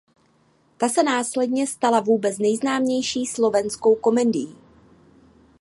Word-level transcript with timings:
Ta 0.77 0.89
se 0.89 1.03
následně 1.03 1.67
stala 1.67 1.99
vůbec 1.99 2.37
nejznámější 2.37 3.25
slovenskou 3.25 3.95
komedií. 3.95 4.55